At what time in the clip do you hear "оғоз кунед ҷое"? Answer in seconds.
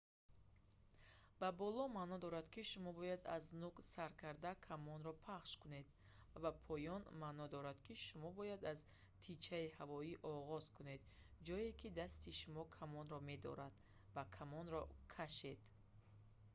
10.33-11.69